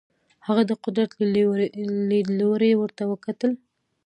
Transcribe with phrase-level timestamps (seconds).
[0.47, 1.27] هغه د قدرت له
[2.09, 3.51] لیدلوري ورته وکتل.